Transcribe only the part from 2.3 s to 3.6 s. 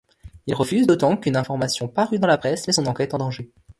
presse met son enquête en danger...